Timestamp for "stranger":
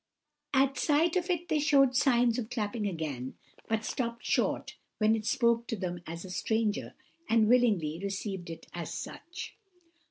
6.31-6.95